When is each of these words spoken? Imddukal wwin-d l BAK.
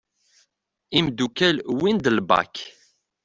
Imddukal 0.97 1.57
wwin-d 1.77 2.05
l 2.15 2.19
BAK. 2.29 2.55